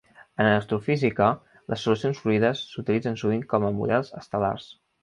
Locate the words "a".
3.71-3.73